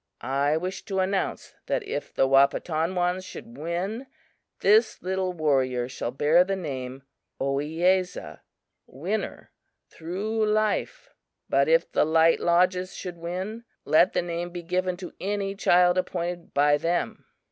[0.21, 4.07] I wish to announce that if the Wahpetonwans should win,
[4.61, 7.03] this little warrior shall bear the name
[7.39, 8.39] Ohiyesa
[8.87, 9.51] (winner)
[9.91, 11.11] through life;
[11.47, 15.99] but if the Light Lodges should win, let the name be given to any child
[15.99, 17.23] appointed by them."